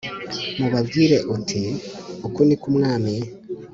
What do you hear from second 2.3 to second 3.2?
ni ko umwami